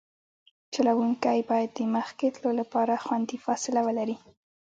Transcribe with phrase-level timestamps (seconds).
[0.73, 4.17] چلوونکی باید د مخکې تلو لپاره خوندي فاصله ولري